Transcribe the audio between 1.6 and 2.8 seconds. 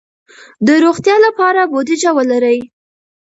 بودیجه ولرئ.